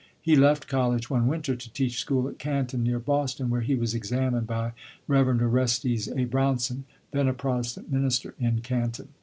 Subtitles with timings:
[0.19, 3.93] He left college one winter to teach school at Canton, near Boston, where he was
[3.93, 4.71] examined by
[5.07, 5.39] Rev.
[5.39, 6.25] Orestes A.
[6.25, 9.09] Brownson, then a Protestant minister in Canton.